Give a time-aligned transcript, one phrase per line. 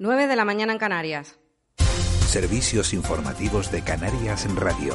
[0.00, 1.40] 9 de la mañana en Canarias.
[2.28, 4.94] Servicios informativos de Canarias en Radio.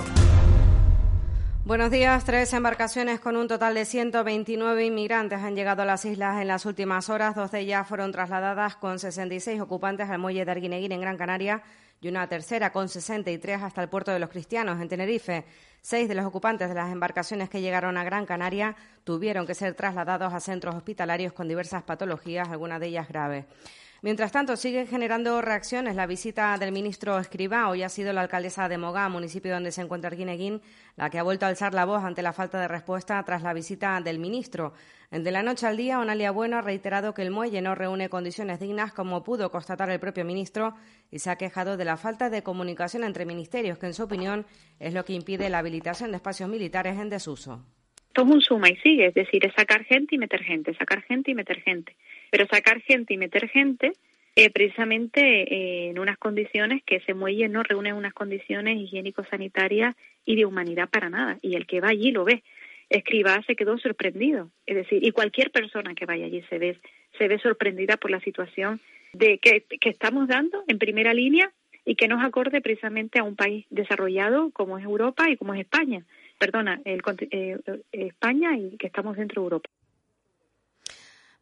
[1.66, 2.24] Buenos días.
[2.24, 6.66] Tres embarcaciones con un total de 129 inmigrantes han llegado a las islas en las
[6.66, 7.36] últimas horas.
[7.36, 11.64] Dos de ellas fueron trasladadas con 66 ocupantes al muelle de Arguineguín en Gran Canaria
[12.00, 15.44] y una tercera con 63 hasta el puerto de los Cristianos en Tenerife.
[15.82, 19.74] Seis de los ocupantes de las embarcaciones que llegaron a Gran Canaria tuvieron que ser
[19.74, 23.44] trasladados a centros hospitalarios con diversas patologías, algunas de ellas graves.
[24.04, 27.70] Mientras tanto, sigue generando reacciones la visita del ministro Escribá.
[27.70, 30.62] Hoy ha sido la alcaldesa de Mogá, municipio donde se encuentra Arguineguín,
[30.98, 33.54] la que ha vuelto a alzar la voz ante la falta de respuesta tras la
[33.54, 34.74] visita del ministro.
[35.10, 38.60] De la noche al día, Onalia Bueno ha reiterado que el muelle no reúne condiciones
[38.60, 40.76] dignas, como pudo constatar el propio ministro,
[41.10, 44.46] y se ha quejado de la falta de comunicación entre ministerios, que en su opinión
[44.80, 47.64] es lo que impide la habilitación de espacios militares en desuso.
[48.14, 51.02] Esto es un suma y sigue, es decir, es sacar gente y meter gente, sacar
[51.02, 51.96] gente y meter gente.
[52.30, 53.94] Pero sacar gente y meter gente
[54.54, 60.46] precisamente eh, en unas condiciones que ese muelle no reúne unas condiciones higiénico-sanitarias y de
[60.46, 61.40] humanidad para nada.
[61.42, 62.44] Y el que va allí lo ve.
[62.88, 64.52] Escriba se quedó sorprendido.
[64.68, 66.78] Es decir, y cualquier persona que vaya allí se ve,
[67.18, 68.80] se ve sorprendida por la situación
[69.14, 71.52] de que, que estamos dando en primera línea
[71.84, 75.62] y que nos acorde precisamente a un país desarrollado como es Europa y como es
[75.62, 76.06] España.
[76.38, 77.02] Perdona, el,
[77.32, 77.58] eh,
[77.92, 79.70] España y que estamos dentro de Europa.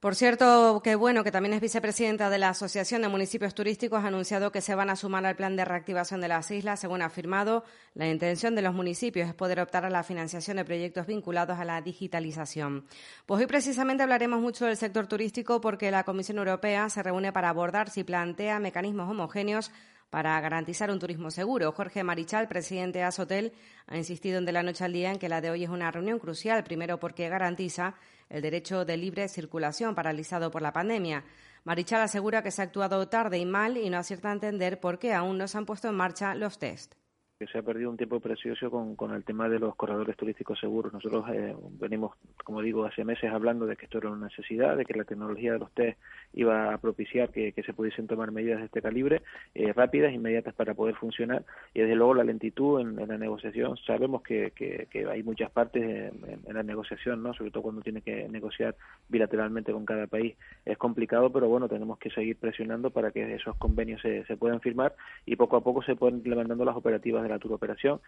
[0.02, 4.08] Por cierto, qué bueno que también es vicepresidenta de la Asociación de Municipios Turísticos, ha
[4.08, 6.80] anunciado que se van a sumar al plan de reactivación de las islas.
[6.80, 10.66] Según ha afirmado, la intención de los municipios es poder optar a la financiación de
[10.66, 12.88] proyectos vinculados a la digitalización.
[13.28, 17.50] Pues hoy precisamente hablaremos mucho del sector turístico porque la Comisión Europea se reúne para
[17.50, 19.72] abordar si plantea mecanismos homogéneos
[20.12, 21.72] para garantizar un turismo seguro.
[21.72, 23.54] Jorge Marichal, presidente de Asotel,
[23.88, 25.90] ha insistido en de la noche al día en que la de hoy es una
[25.90, 27.96] reunión crucial, primero porque garantiza
[28.30, 31.24] el derecho de libre circulación paralizado por la pandemia.
[31.64, 35.00] Marichal asegura que se ha actuado tarde y mal y no acierta a entender por
[35.00, 37.01] qué aún no se han puesto en marcha los test
[37.42, 40.60] que se ha perdido un tiempo precioso con, con el tema de los corredores turísticos
[40.60, 40.94] seguros.
[40.94, 42.14] Nosotros eh, venimos,
[42.44, 45.54] como digo, hace meses hablando de que esto era una necesidad, de que la tecnología
[45.54, 45.98] de los test
[46.34, 49.24] iba a propiciar que, se pudiesen tomar medidas de este calibre,
[49.56, 51.44] eh, rápidas, inmediatas para poder funcionar.
[51.74, 56.54] Y desde luego la lentitud en, la negociación, sabemos que, que, hay muchas partes en,
[56.54, 57.34] la negociación, ¿no?
[57.34, 58.76] sobre todo cuando tiene que negociar
[59.10, 60.36] bilateralmente con cada país.
[60.64, 64.62] Es complicado, pero bueno, tenemos que seguir presionando para que esos convenios se, se puedan
[64.62, 64.94] firmar
[65.26, 68.00] y poco a poco se puedan implementando las operativas de la turoperación.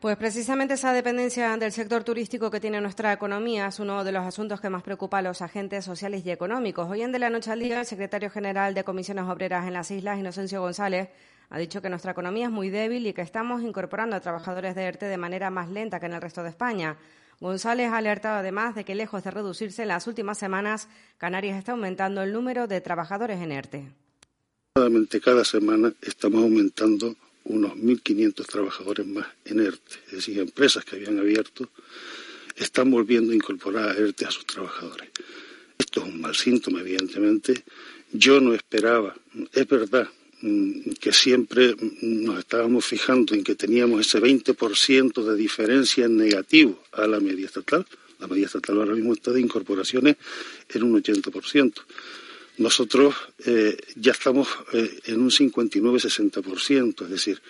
[0.00, 4.24] Pues precisamente esa dependencia del sector turístico que tiene nuestra economía es uno de los
[4.24, 6.88] asuntos que más preocupa a los agentes sociales y económicos.
[6.88, 9.90] Hoy en De la Noche al Día, el secretario general de Comisiones Obreras en las
[9.90, 11.08] Islas, Inocencio González,
[11.48, 14.82] ha dicho que nuestra economía es muy débil y que estamos incorporando a trabajadores de
[14.82, 16.98] ERTE de manera más lenta que en el resto de España.
[17.40, 20.88] González ha alertado además de que lejos de reducirse en las últimas semanas,
[21.18, 23.88] Canarias está aumentando el número de trabajadores en ERTE.
[25.24, 27.16] Cada semana estamos aumentando
[27.48, 31.68] unos 1.500 trabajadores más en ERTE, es decir, empresas que habían abierto
[32.56, 35.10] están volviendo a incorporar a ERTE a sus trabajadores.
[35.78, 37.64] Esto es un mal síntoma, evidentemente.
[38.12, 39.14] Yo no esperaba,
[39.52, 40.08] es verdad,
[40.40, 46.82] mm, que siempre nos estábamos fijando en que teníamos ese 20% de diferencia en negativo
[46.92, 47.86] a la media estatal.
[48.18, 50.16] La media estatal ahora mismo está de incorporaciones
[50.70, 51.74] en un 80%
[52.58, 57.42] nosotros eh, ya estamos eh, en un 59-60%, es decir,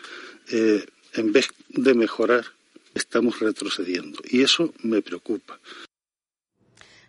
[0.50, 0.84] eh,
[1.14, 2.44] en vez de mejorar,
[2.94, 4.20] estamos retrocediendo.
[4.24, 5.60] Y eso me preocupa.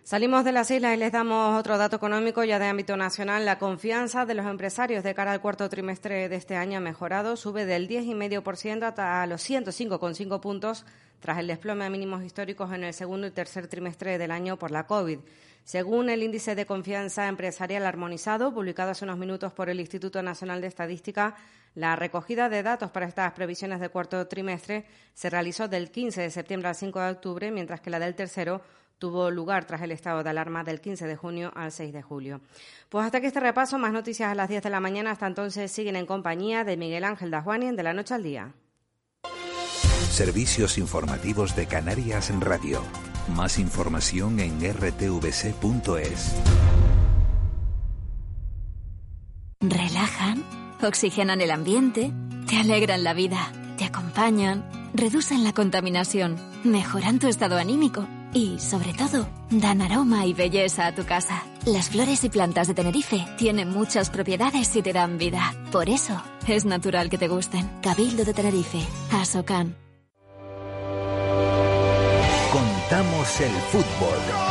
[0.08, 3.44] Salimos de las islas y les damos otro dato económico ya de ámbito nacional.
[3.44, 7.36] La confianza de los empresarios de cara al cuarto trimestre de este año ha mejorado,
[7.36, 10.86] sube del 10,5% hasta los 105,5 puntos
[11.20, 14.70] tras el desplome a mínimos históricos en el segundo y tercer trimestre del año por
[14.70, 15.18] la COVID.
[15.64, 20.62] Según el índice de confianza empresarial armonizado, publicado hace unos minutos por el Instituto Nacional
[20.62, 21.36] de Estadística,
[21.74, 26.30] la recogida de datos para estas previsiones de cuarto trimestre se realizó del 15 de
[26.30, 28.62] septiembre al 5 de octubre, mientras que la del tercero
[28.98, 32.40] tuvo lugar tras el estado de alarma del 15 de junio al 6 de julio.
[32.88, 35.12] Pues hasta aquí este repaso, más noticias a las 10 de la mañana.
[35.12, 38.52] Hasta entonces siguen en compañía de Miguel Ángel Dajuani De la Noche al Día.
[40.10, 42.82] Servicios informativos de Canarias en Radio.
[43.34, 46.34] Más información en rtvc.es.
[49.60, 50.44] Relajan,
[50.82, 52.12] oxigenan el ambiente,
[52.48, 58.92] te alegran la vida, te acompañan, reducen la contaminación, mejoran tu estado anímico y, sobre
[58.92, 61.42] todo, dan aroma y belleza a tu casa.
[61.64, 65.54] Las flores y plantas de Tenerife tienen muchas propiedades y te dan vida.
[65.70, 67.68] Por eso, es natural que te gusten.
[67.82, 68.80] Cabildo de Tenerife,
[69.12, 69.76] Asocan.
[72.52, 74.47] Contamos el fútbol.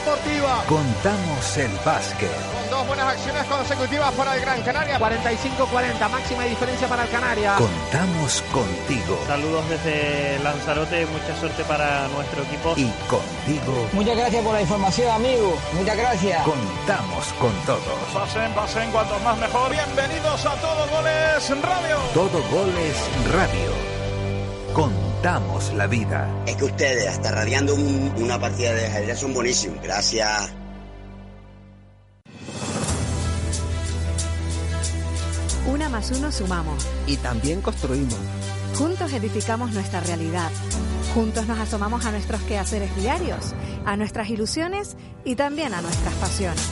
[0.00, 0.64] Deportiva.
[0.66, 2.30] Contamos el básquet.
[2.30, 4.98] Con dos buenas acciones consecutivas para el Gran Canaria.
[4.98, 7.54] 45-40, máxima diferencia para el Canaria.
[7.56, 9.18] Contamos contigo.
[9.26, 12.72] Saludos desde Lanzarote, mucha suerte para nuestro equipo.
[12.76, 13.88] Y contigo.
[13.92, 15.58] Muchas gracias por la información, amigo.
[15.74, 16.42] Muchas gracias.
[16.44, 17.82] Contamos con todos.
[18.14, 19.70] Pasen, pasen, cuantos más mejor.
[19.70, 21.96] Bienvenidos a Todo Goles Radio.
[22.14, 22.96] Todo Goles
[23.34, 23.89] Radio.
[25.22, 26.26] Contamos la vida.
[26.46, 29.82] Es que ustedes, hasta radiando un- una partida de ajedrez, son buenísimos.
[29.82, 30.50] Gracias.
[35.66, 36.86] Una más uno sumamos.
[37.06, 38.16] Y también construimos.
[38.76, 40.50] Juntos edificamos nuestra realidad.
[41.14, 43.52] Juntos nos asomamos a nuestros quehaceres diarios,
[43.84, 46.62] a nuestras ilusiones y también a nuestras pasiones.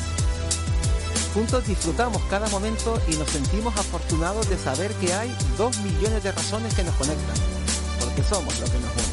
[1.34, 6.32] Juntos disfrutamos cada momento y nos sentimos afortunados de saber que hay dos millones de
[6.32, 7.57] razones que nos conectan.
[8.18, 9.06] Porque somos lo que nos une.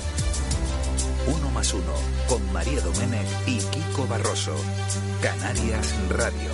[1.38, 1.94] Uno más uno.
[2.28, 4.56] Con María Domenech y Kiko Barroso.
[5.22, 6.52] Canarias Radio.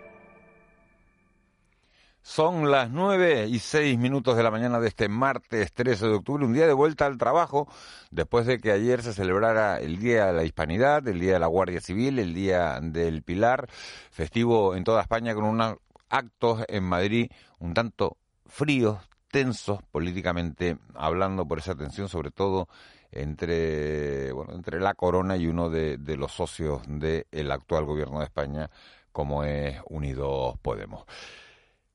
[2.23, 6.45] Son las 9 y 6 minutos de la mañana de este martes 13 de octubre,
[6.45, 7.67] un día de vuelta al trabajo,
[8.11, 11.47] después de que ayer se celebrara el Día de la Hispanidad, el Día de la
[11.47, 13.67] Guardia Civil, el Día del Pilar,
[14.11, 15.77] festivo en toda España con unos
[16.09, 18.99] actos en Madrid un tanto fríos,
[19.31, 22.67] tensos políticamente hablando por esa tensión, sobre todo
[23.11, 28.25] entre, bueno, entre la corona y uno de, de los socios del actual gobierno de
[28.25, 28.69] España,
[29.11, 31.05] como es Unidos Podemos.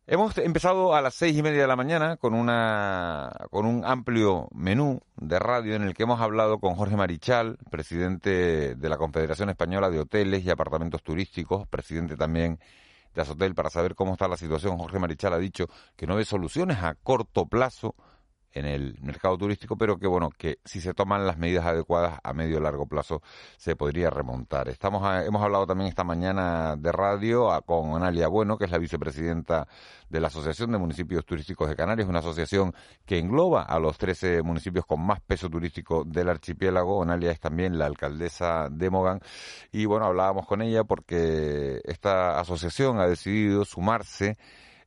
[0.09, 4.49] Hemos empezado a las seis y media de la mañana con una con un amplio
[4.55, 9.51] menú de radio en el que hemos hablado con Jorge Marichal, presidente de la Confederación
[9.51, 12.61] Española de Hoteles y Apartamentos Turísticos, presidente también
[13.17, 14.79] de Azotel, para saber cómo está la situación.
[14.79, 15.67] Jorge Marichal ha dicho
[15.97, 17.97] que no ve soluciones a corto plazo
[18.53, 22.33] en el mercado turístico, pero que bueno, que si se toman las medidas adecuadas a
[22.33, 23.21] medio y largo plazo
[23.59, 24.69] se podría remontar.
[24.69, 28.71] Estamos a- hemos hablado también esta mañana de radio a- con Analia Bueno, que es
[28.71, 29.67] la vicepresidenta
[30.09, 32.73] de la Asociación de Municipios Turísticos de Canarias, una asociación
[33.05, 37.03] que engloba a los 13 municipios con más peso turístico del archipiélago.
[37.03, 39.21] Analia es también la alcaldesa de Mogán
[39.73, 44.37] y bueno, hablábamos con ella porque esta asociación ha decidido sumarse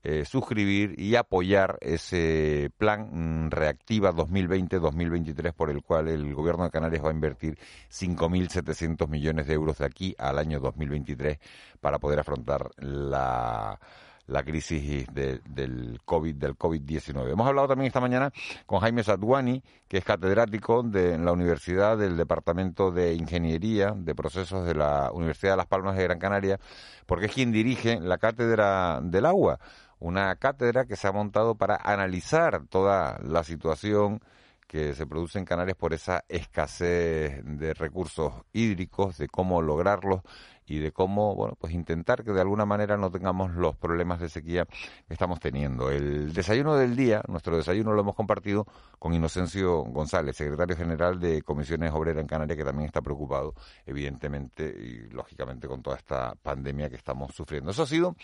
[0.03, 3.09] eh, suscribir y apoyar ese plan
[3.45, 7.57] mm, Reactiva 2020-2023 por el cual el gobierno de Canarias va a invertir
[7.91, 11.39] 5.700 millones de euros de aquí al año 2023
[11.81, 13.79] para poder afrontar la
[14.27, 17.31] la crisis de- del COVID del COVID-19.
[17.31, 18.31] Hemos hablado también esta mañana
[18.67, 24.67] con Jaime Sadwani, que es catedrático de la Universidad del Departamento de Ingeniería de Procesos
[24.67, 26.59] de la Universidad de Las Palmas de Gran Canaria,
[27.07, 29.59] porque es quien dirige la Cátedra del Agua,
[29.99, 34.21] una cátedra que se ha montado para analizar toda la situación
[34.69, 40.21] que se produce en Canarias por esa escasez de recursos hídricos, de cómo lograrlos
[40.67, 44.29] y de cómo, bueno, pues intentar que de alguna manera no tengamos los problemas de
[44.29, 45.89] sequía que estamos teniendo.
[45.89, 48.67] El desayuno del día, nuestro desayuno lo hemos compartido
[48.99, 53.55] con Inocencio González, secretario general de Comisiones Obreras en Canarias, que también está preocupado,
[53.87, 57.71] evidentemente, y lógicamente con toda esta pandemia que estamos sufriendo.
[57.71, 58.15] Eso ha sido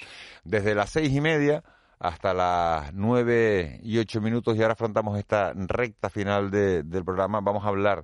[0.44, 1.64] desde las seis y media
[2.00, 7.42] hasta las nueve y ocho minutos y ahora afrontamos esta recta final de- del programa.
[7.42, 8.04] Vamos a hablar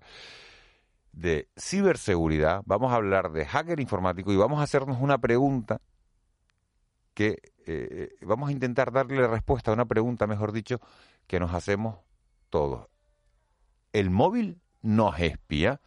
[1.11, 5.81] de ciberseguridad, vamos a hablar de hacker informático y vamos a hacernos una pregunta
[7.13, 10.79] que eh, vamos a intentar darle respuesta a una pregunta, mejor dicho,
[11.27, 11.97] que nos hacemos
[12.49, 12.87] todos.
[13.93, 15.81] ¿El móvil nos espía?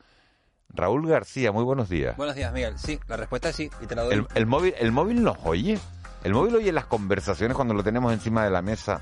[0.68, 2.16] Raúl García, muy buenos días.
[2.16, 2.78] Buenos días, Miguel.
[2.78, 4.14] Sí, la respuesta es sí, y te la doy.
[4.14, 5.78] ¿El, el móvil, ¿El móvil nos oye?
[6.24, 9.00] ¿El móvil oye las conversaciones cuando lo tenemos encima de la mesa?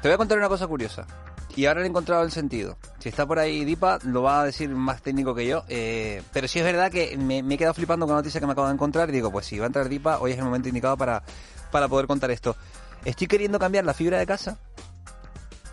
[0.00, 1.06] Te voy a contar una cosa curiosa.
[1.54, 2.78] Y ahora le he encontrado el sentido.
[2.98, 5.64] Si está por ahí Dipa, lo va a decir más técnico que yo.
[5.68, 8.46] eh, pero sí es verdad que me, me he quedado flipando con la noticia que
[8.46, 9.10] me acabo de encontrar.
[9.10, 11.22] Y digo, pues si va a entrar Dipa, hoy es el momento indicado para,
[11.70, 12.56] para poder contar esto.
[13.04, 14.56] Estoy queriendo cambiar la fibra de casa.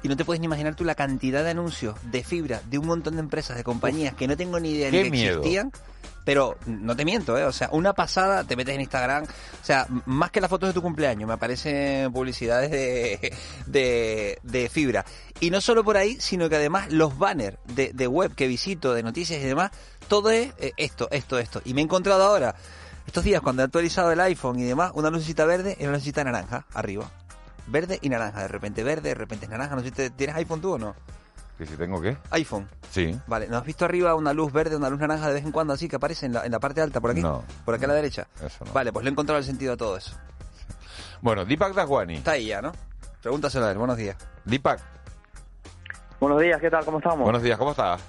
[0.01, 2.87] Y no te puedes ni imaginar tú la cantidad de anuncios de fibra de un
[2.87, 5.39] montón de empresas, de compañías que no tengo ni idea ni que miedo.
[5.39, 5.71] existían.
[6.25, 7.45] Pero no te miento, ¿eh?
[7.45, 9.23] O sea, una pasada, te metes en Instagram.
[9.23, 13.33] O sea, más que las fotos de tu cumpleaños, me aparecen publicidades de,
[13.65, 15.05] de, de fibra.
[15.39, 18.93] Y no solo por ahí, sino que además los banners de, de web que visito,
[18.93, 19.71] de noticias y demás,
[20.07, 21.61] todo es eh, esto, esto, esto.
[21.65, 22.53] Y me he encontrado ahora,
[23.07, 26.23] estos días, cuando he actualizado el iPhone y demás, una lucecita verde y una lucecita
[26.23, 27.09] naranja arriba.
[27.65, 29.75] Verde y naranja, de repente verde, de repente naranja.
[29.75, 30.95] No sé si te- tienes iPhone tú o no.
[31.59, 32.15] ¿Que si tengo qué?
[32.31, 32.69] iPhone.
[32.89, 33.19] Sí.
[33.27, 35.73] Vale, ¿no has visto arriba una luz verde, una luz naranja de vez en cuando
[35.73, 37.21] así que aparece en la, en la parte alta por aquí?
[37.21, 37.43] No.
[37.65, 38.27] Por aquí a la derecha.
[38.41, 38.71] Eso no.
[38.71, 40.15] Vale, pues le he encontrado el sentido a todo eso.
[41.21, 42.15] Bueno, Deepak Daswani.
[42.15, 42.71] Está ahí ya, ¿no?
[43.21, 44.15] Pregúntaselo a él, buenos días.
[44.45, 44.79] Deepak,
[46.21, 46.85] Buenos días, ¿qué tal?
[46.85, 47.19] ¿Cómo estamos?
[47.23, 48.01] buenos días, ¿cómo estás?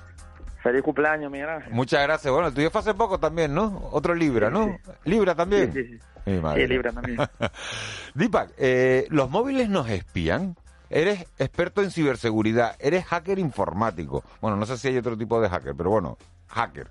[0.63, 1.73] Feliz cumpleaños, Miguel Ángel.
[1.73, 2.33] Muchas gracias.
[2.33, 3.89] Bueno, el tuyo fue hace poco también, ¿no?
[3.91, 4.79] Otro Libra, ¿no?
[5.05, 5.73] Libra también.
[5.73, 6.31] Sí, sí, sí.
[6.31, 6.63] Mi madre.
[6.63, 7.19] Sí, Libra también.
[8.15, 10.57] Deepak, eh, ¿los móviles nos espían?
[10.91, 14.25] Eres experto en ciberseguridad, eres hacker informático.
[14.41, 16.19] Bueno, no sé si hay otro tipo de hacker, pero bueno,
[16.49, 16.89] hacker.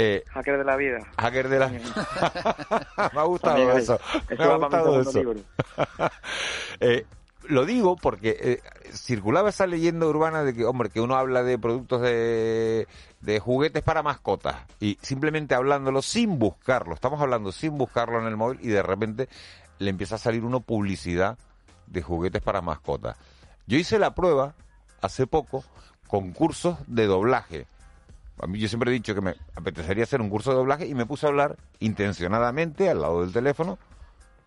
[0.00, 1.00] Eh, Hacker de la vida.
[1.16, 1.68] hacker de la...
[3.14, 3.98] Me ha gustado eso.
[4.38, 5.22] Me ha gustado eso.
[6.80, 7.04] Eh,
[7.48, 8.60] lo digo porque eh,
[8.92, 12.86] circulaba esa leyenda urbana de que, hombre, que uno habla de productos de,
[13.20, 18.36] de juguetes para mascotas y simplemente hablándolo sin buscarlo, estamos hablando sin buscarlo en el
[18.36, 19.28] móvil y de repente
[19.80, 21.36] le empieza a salir uno publicidad
[21.90, 23.16] de juguetes para mascotas.
[23.66, 24.54] Yo hice la prueba
[25.00, 25.64] hace poco
[26.06, 27.66] con cursos de doblaje.
[28.40, 30.94] A mí yo siempre he dicho que me apetecería hacer un curso de doblaje y
[30.94, 33.78] me puse a hablar intencionadamente al lado del teléfono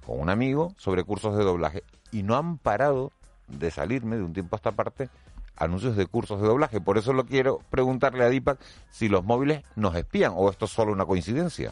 [0.05, 3.11] con un amigo sobre cursos de doblaje y no han parado
[3.47, 5.09] de salirme de un tiempo a esta parte
[5.57, 6.81] anuncios de cursos de doblaje.
[6.81, 10.71] Por eso lo quiero preguntarle a Deepak si los móviles nos espían o esto es
[10.71, 11.71] solo una coincidencia.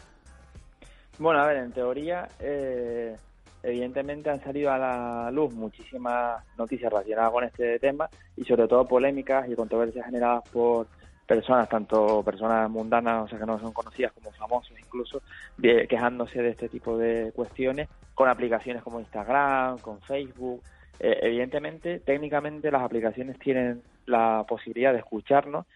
[1.18, 3.16] Bueno, a ver, en teoría, eh,
[3.62, 8.86] evidentemente han salido a la luz muchísimas noticias relacionadas con este tema y sobre todo
[8.86, 10.86] polémicas y controversias generadas por
[11.26, 15.22] personas, tanto personas mundanas, o sea, que no son conocidas como famosos incluso,
[15.60, 20.60] quejándose de este tipo de cuestiones con aplicaciones como Instagram, con Facebook.
[20.98, 25.66] Eh, evidentemente, técnicamente las aplicaciones tienen la posibilidad de escucharnos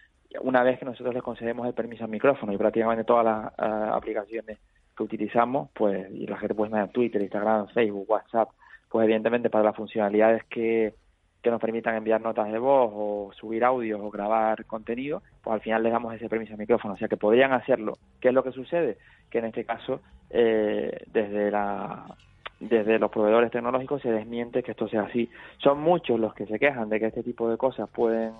[0.41, 3.89] una vez que nosotros les concedemos el permiso al micrófono y prácticamente todas las eh,
[3.93, 4.57] aplicaciones
[4.95, 8.49] que utilizamos, pues, y las que te puedes mandar Twitter, Instagram, Facebook, WhatsApp,
[8.89, 10.93] pues evidentemente para las funcionalidades que,
[11.41, 15.61] que nos permitan enviar notas de voz o subir audios o grabar contenido, pues al
[15.61, 16.93] final les damos ese permiso al micrófono.
[16.93, 17.97] O sea que podrían hacerlo.
[18.19, 18.97] ¿Qué es lo que sucede?
[19.29, 22.05] Que en este caso, eh, desde la
[22.59, 25.29] desde los proveedores tecnológicos se desmiente que esto sea así.
[25.57, 28.31] Son muchos los que se quejan de que este tipo de cosas pueden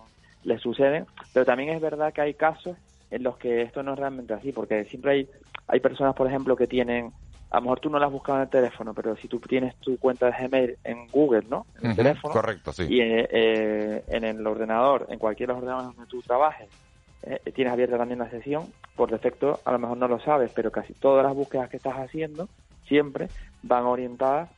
[0.43, 2.77] les suceden, pero también es verdad que hay casos
[3.15, 5.29] en los que esto no es realmente así, porque siempre hay
[5.67, 7.12] hay personas, por ejemplo, que tienen
[7.51, 9.75] a lo mejor tú no las has buscado en el teléfono, pero si tú tienes
[9.77, 11.65] tu cuenta de Gmail en Google, ¿no?
[11.81, 12.34] En el teléfono.
[12.34, 12.86] correcto, sí.
[12.89, 16.67] Y eh, eh, en el ordenador, en cualquier ordenador donde tú trabajes,
[17.24, 18.65] eh, tienes abierta también la sesión.
[18.95, 21.95] Por defecto, a lo mejor no lo sabes, pero casi todas las búsquedas que estás
[21.95, 22.50] haciendo
[22.88, 23.29] siempre
[23.63, 24.50] van orientadas,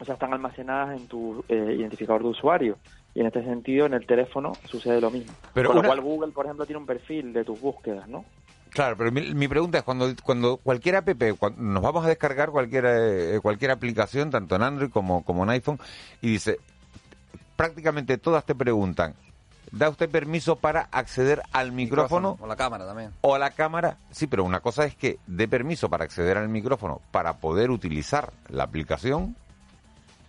[0.00, 2.78] o sea, están almacenadas en tu eh, identificador de usuario.
[3.14, 5.32] Y en este sentido, en el teléfono sucede lo mismo.
[5.52, 8.24] Pero Con una- lo cual, Google, por ejemplo, tiene un perfil de tus búsquedas, ¿no?
[8.70, 12.50] Claro, pero mi, mi pregunta es cuando cuando cualquier app, cuando nos vamos a descargar
[12.50, 15.78] cualquier eh, cualquier aplicación, tanto en Android como, como en iPhone,
[16.22, 16.56] y dice,
[17.56, 19.14] prácticamente todas te preguntan,
[19.70, 22.38] ¿da usted permiso para acceder al micrófono?
[22.40, 23.10] O la cámara también.
[23.20, 26.48] O a la cámara, sí, pero una cosa es que dé permiso para acceder al
[26.48, 29.36] micrófono para poder utilizar la aplicación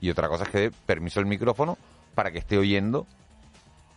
[0.01, 1.77] y otra cosa es que dé permiso al micrófono
[2.13, 3.05] para que esté oyendo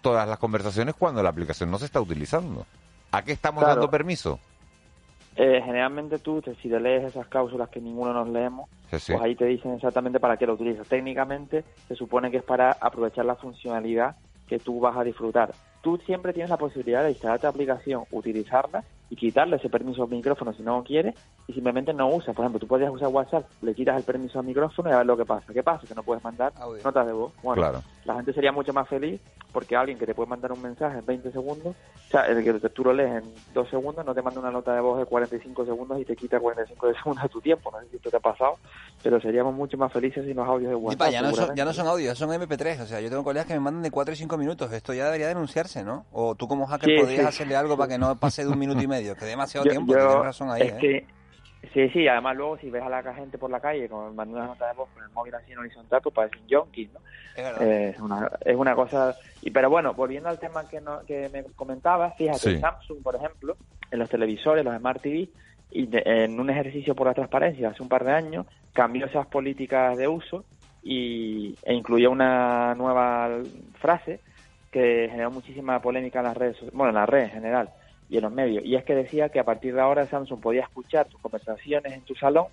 [0.02, 2.64] todas las conversaciones cuando la aplicación no se está utilizando.
[3.12, 3.80] ¿A qué estamos Claro.
[3.80, 4.38] dando permiso?
[5.36, 9.12] Eh, generalmente tú, te- si te lees esas cláusulas que ninguno nos leemos, Sí, sí.
[9.12, 10.88] pues ahí te dicen exactamente para qué lo utilizas.
[10.88, 14.16] Técnicamente se supone que es para aprovechar la funcionalidad
[14.48, 15.52] que tú vas a disfrutar.
[15.82, 20.08] Tú siempre tienes la posibilidad de instalar tu aplicación, utilizarla y quitarle ese permiso al
[20.10, 21.14] micrófono si no quieres
[21.46, 22.34] y simplemente no usas.
[22.34, 25.06] Por ejemplo, tú podrías usar WhatsApp, le quitas el permiso al micrófono y a ver
[25.06, 25.52] lo que pasa.
[25.52, 25.86] ¿Qué pasa?
[25.86, 26.52] Que no puedes mandar
[26.84, 27.32] notas de voz.
[27.42, 27.82] Bueno, Claro.
[28.04, 29.20] la gente sería mucho más feliz
[29.56, 32.52] porque alguien que te puede mandar un mensaje en 20 segundos, o sea, el que
[32.68, 35.64] tú lo lees en 2 segundos, no te manda una nota de voz de 45
[35.64, 37.70] segundos y te quita 45 de segundos de tu tiempo.
[37.70, 38.58] No sé si esto te ha pasado,
[39.02, 41.10] pero seríamos mucho más felices sin los audios de WhatsApp.
[41.10, 41.58] Ya, no son, seguramente.
[41.58, 42.82] ya no son audios, son MP3.
[42.82, 44.70] O sea, yo tengo colegas que me mandan de 4 y 5 minutos.
[44.74, 46.04] Esto ya debería denunciarse, ¿no?
[46.12, 47.26] O tú como hacker Sí, podrías sí.
[47.28, 49.94] hacerle algo para que no pase de un minuto y medio, que demasiado Yo- tiempo.
[49.94, 50.78] yo- tienes razón ahí, es ¿eh?
[50.78, 51.06] que-
[51.72, 54.46] sí, sí, además luego si ves a la gente por la calle con mandando una
[54.48, 57.00] nota de voz con el móvil así en horizontal, pues parecen yonkis, ¿no?
[57.34, 57.60] Es.
[57.60, 59.16] Eh, es, una, es una cosa...
[59.42, 62.58] Y, pero bueno, volviendo al tema que, no, que me comentabas, fíjate, Sí.
[62.58, 63.56] Samsung, por ejemplo,
[63.90, 65.28] en los televisores, los Smart TV,
[65.70, 69.26] y de- en un ejercicio por la transparencia hace un par de años, cambió esas
[69.26, 70.44] políticas de uso
[70.82, 73.30] y, e incluyó una nueva
[73.80, 74.20] frase
[74.70, 77.70] que generó muchísima polémica en las redes, bueno, en las redes en general
[78.08, 78.64] y en los medios.
[78.64, 82.02] Y es que decía que a partir de ahora Samsung podía escuchar tus conversaciones en
[82.02, 82.46] tu salón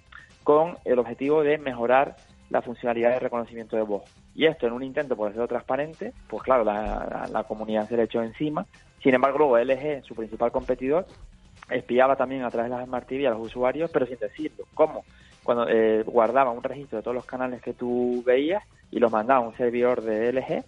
[0.44, 2.16] con el objetivo de mejorar
[2.50, 4.04] la funcionalidad de reconocimiento de voz.
[4.36, 8.22] Y esto en un intento por hacerlo transparente, pues claro, la, comunidad se le echó
[8.22, 8.66] encima.
[9.02, 11.06] Sin embargo, luego LG, su principal competidor,
[11.70, 14.66] espiaba también a través de las Smart TV a los usuarios, pero sin decirlo.
[14.74, 15.04] ¿Cómo?
[15.44, 19.44] Cuando eh, guardaba un registro de todos los canales que tú veías y los mandaba
[19.44, 20.64] a un servidor de LG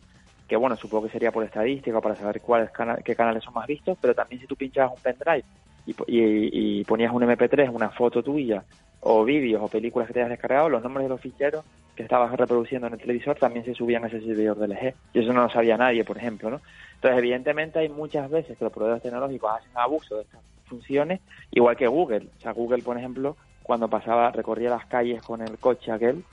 [0.47, 2.69] que bueno, supongo que sería por estadística para saber cuáles
[3.03, 5.45] qué canales son más vistos, pero también si tú pinchabas un pendrive
[5.85, 8.65] y, po- y- y ponías un MP3, una foto tuya,
[8.99, 12.31] o vídeos o películas que te hayas descargado, los nombres de los ficheros que estabas
[12.35, 14.95] reproduciendo en el televisor también se subían a ese servidor del EG.
[15.13, 16.61] Y eso no lo sabía nadie, por ejemplo, ¿no?
[16.95, 21.21] Entonces, evidentemente hay muchas veces que los proveedores tecnológicos hacen abuso de estas funciones,
[21.51, 22.31] igual que Google.
[22.35, 26.25] O sea, Google, por ejemplo, cuando pasaba, recorría las calles con el coche aquel,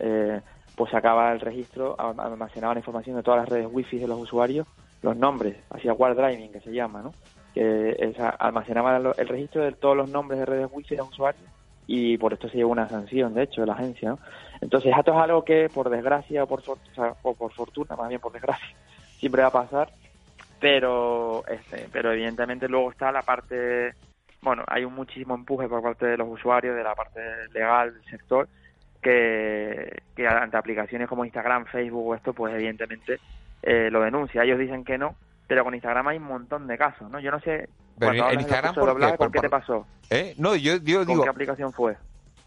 [0.00, 0.40] eh,
[0.76, 4.66] pues sacaba el registro, almacenaba la información de todas las redes wifi de los usuarios,
[5.02, 7.12] los nombres, hacía wire driving, que se llama, ¿no?
[7.52, 11.48] Que esa- almacenaba el registro de todos los nombres de redes wifi de los usuarios
[11.86, 14.18] y por esto se llevó una sanción, de hecho, de la agencia, ¿no?
[14.60, 16.78] Entonces, esto es algo que, por desgracia o por, o
[17.22, 18.66] o por fortuna, más bien por desgracia,
[19.18, 19.90] siempre va a pasar,
[20.58, 23.92] pero, este, pero evidentemente luego está la parte,
[24.42, 27.20] bueno, hay un muchísimo empuje por parte de los usuarios, de la parte
[27.52, 28.48] legal del sector,
[29.04, 33.20] que, que ante aplicaciones como Instagram, Facebook o esto, pues evidentemente
[33.62, 34.42] eh, lo denuncia.
[34.42, 35.14] Ellos dicen que no,
[35.46, 37.20] pero con Instagram hay un montón de casos, ¿no?
[37.20, 37.68] Yo no sé,
[37.98, 38.90] Pero en Instagram, ¿por qué?
[38.90, 39.86] doblaje, ¿con Por- qué te pasó?
[40.10, 40.34] ¿Eh?
[40.38, 41.22] No, yo, yo ¿Con digo...
[41.22, 41.96] qué aplicación fue?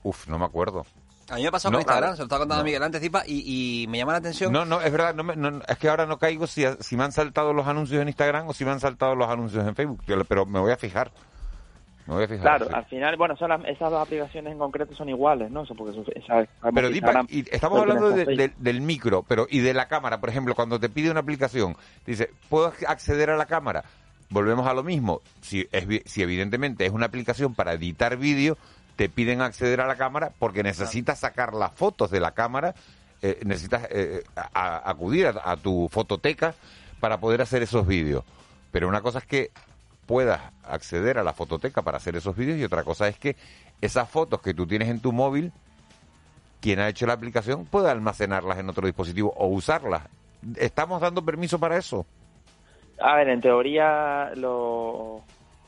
[0.04, 0.86] Uf, no me acuerdo.
[1.30, 2.16] A mí me pasó No, con Instagram, claro.
[2.16, 2.66] se lo estaba contando No.
[2.66, 4.52] Miguel antes, Zipa, y, y me llama la atención.
[4.54, 7.04] No, no, es verdad, no me- no, es que ahora no caigo si, si me
[7.04, 10.02] han saltado los anuncios en Instagram o si me han saltado los anuncios en Facebook,
[10.08, 11.12] Yo- pero me voy a fijar.
[12.08, 12.42] Me voy a fijar.
[12.42, 12.72] Claro, sí.
[12.74, 15.64] al final, bueno, son las- esas dos aplicaciones en concreto son iguales, ¿no?
[15.64, 19.74] Eso porque esa- Pero Dipa, y estamos hablando de- de- del micro, pero y de
[19.74, 23.84] la cámara, por ejemplo, cuando te pide una aplicación, dice, ¿puedo acceder a la cámara?
[24.30, 25.22] Volvemos a lo mismo.
[25.42, 28.58] Si, es, si evidentemente es una aplicación para editar vídeo,
[28.96, 32.74] te piden acceder a la cámara porque necesitas sacar las fotos de la cámara,
[33.22, 36.56] eh, necesitas eh, a- a- acudir a, a tu fototeca
[37.00, 38.24] para poder hacer esos vídeos.
[38.72, 39.52] Pero una cosa es que
[40.08, 43.36] puedas acceder a la fototeca para hacer esos vídeos y otra cosa es que
[43.82, 45.52] esas fotos que tú tienes en tu móvil
[46.62, 50.04] quien ha hecho la aplicación puede almacenarlas en otro dispositivo o usarlas.
[50.56, 52.06] ¿Estamos dando permiso para eso?
[53.00, 55.22] A ver, en teoría lo,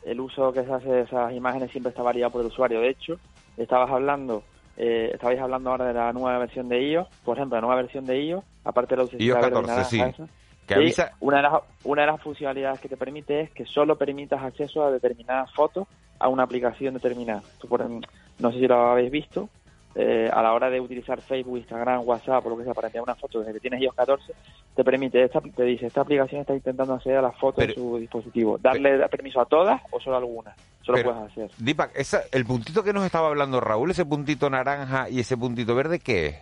[0.03, 2.81] el uso que se hace de esas imágenes siempre está variado por el usuario.
[2.81, 3.19] De hecho,
[3.57, 4.43] estabas hablando,
[4.77, 7.07] eh, estabais hablando ahora de la nueva versión de iOS.
[7.23, 9.83] Por ejemplo, la nueva versión de iOS, aparte de la iOS verde y 14, naranja
[9.83, 10.01] sí.
[10.01, 10.27] esa,
[10.69, 11.11] Que sí, avisa...
[11.19, 11.53] una, de las,
[11.83, 15.87] una de las funcionalidades que te permite es que solo permitas acceso a determinadas fotos
[16.19, 17.41] a una aplicación determinada.
[17.63, 18.07] Ejemplo,
[18.39, 19.49] no sé si lo habéis visto,
[19.95, 23.03] eh, a la hora de utilizar Facebook, Instagram, WhatsApp o lo que sea para enviar
[23.03, 24.33] una foto desde que tienes iOS 14,
[24.75, 27.97] te permite, esta, te dice, esta aplicación está intentando acceder a las fotos de su
[27.97, 28.57] dispositivo.
[28.59, 30.55] ¿Darle permiso a todas o solo a algunas?
[30.83, 31.51] Solo Pero, puedes hacer.
[31.95, 35.99] Esa- el puntito que nos estaba hablando Raúl, ese puntito naranja y ese puntito verde,
[35.99, 36.35] ¿qué es?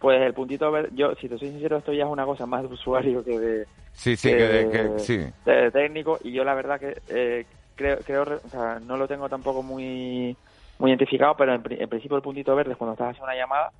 [0.00, 2.62] Pues el puntito verde, yo, si te soy sincero, esto ya es una cosa más
[2.62, 5.18] de usuario que de, Sí, sí, que que, de- que- sí.
[5.44, 7.44] de técnico y yo la verdad que eh,
[7.76, 10.36] creo, creo re- o sea, no lo tengo tampoco muy
[10.78, 13.36] muy identificado, pero en, pri- en principio el puntito verde es cuando estás haciendo una
[13.36, 13.70] llamada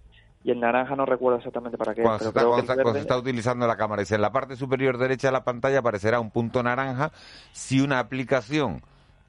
[0.45, 2.03] y el naranja no recuerdo exactamente para qué.
[2.03, 4.01] Cuando, se pero está, creo cuando está- cuando se está utilizando la cámara.
[4.01, 7.13] Dice, en la parte superior derecha de la pantalla aparecerá un punto naranja
[7.53, 8.83] si una aplicación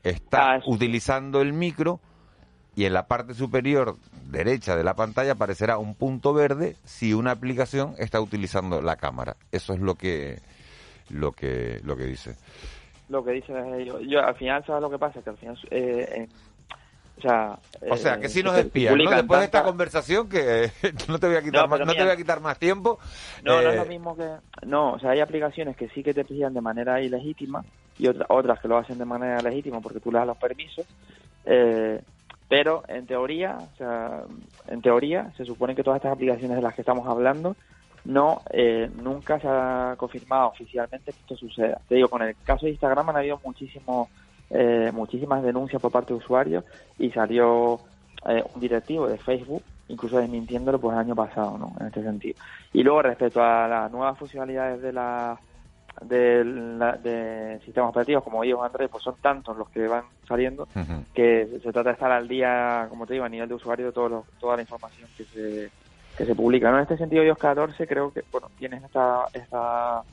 [0.04, 2.02] está Ah, utilizando el micro
[2.76, 3.96] y en la parte superior
[4.32, 9.36] derecha de la pantalla aparecerá un punto verde si una aplicación está utilizando la cámara.
[9.52, 10.39] Eso es lo que
[11.10, 12.36] lo que lo que dice.
[13.10, 14.00] lo que dicen es ellos.
[14.08, 15.22] Yo, al final, ¿sabes lo que pasa?
[15.22, 16.28] Que al final, eh,
[17.17, 17.60] o sea...
[17.89, 20.72] O sea, que eh, si nos espían, Después de esta conversación que
[21.10, 22.98] no te voy a quitar No, más, no te voy a quitar más tiempo.
[23.44, 24.28] No, no Eh, es lo mismo que...
[24.65, 27.63] No, o sea, hay aplicaciones que sí que te pillan de manera ilegítima
[28.00, 30.86] y otra- otras que lo hacen de manera legítima porque tú le das los permisos.
[31.46, 32.02] eh,
[32.52, 34.24] pero en teoría, o sea,
[34.68, 37.56] en teoría se supone que todas estas aplicaciones de las que estamos hablando
[38.04, 41.80] no eh, nunca se ha confirmado oficialmente que esto suceda.
[41.88, 44.10] Te digo, con el caso de Instagram han habido muchísimos
[44.50, 46.66] eh, muchísimas denuncias por parte de usuarios
[47.00, 47.80] y salió
[48.28, 51.74] eh, un directivo de Facebook incluso desmintiéndolo pues el año pasado, ¿no?
[51.80, 52.38] En este sentido.
[52.74, 55.40] Y luego respecto a las nuevas funcionalidades de la
[56.02, 60.68] de, la- de sistemas operativos como iOS Android, pues son tantos los que van saliendo
[61.14, 63.92] que se trata de estar al día, como te digo, a nivel de usuario de
[63.92, 65.72] todos los- toda la información que se,
[66.16, 66.70] que se publica.
[66.72, 66.78] ¿no?
[66.78, 70.04] En este sentido, iOS 14 creo que, bueno, tienes esta, esta,